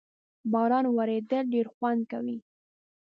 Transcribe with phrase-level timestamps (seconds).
[0.51, 2.37] باران ورېدل ډېر خوند کوي